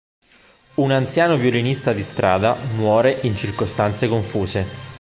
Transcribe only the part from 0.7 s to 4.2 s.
Un anziano violinista di strada muore in circostanze